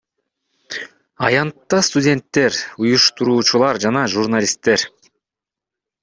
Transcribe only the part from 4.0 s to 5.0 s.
журналисттер.